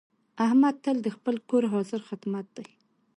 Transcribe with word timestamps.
احمد 0.45 0.75
تل 0.83 0.97
د 1.03 1.07
خپل 1.15 1.35
کور 1.49 1.63
حاضر 1.73 1.99
خدمت 2.09 2.45
دی. 2.57 2.67